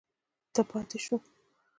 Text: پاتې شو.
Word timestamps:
پاتې 0.69 0.97
شو. 1.05 1.15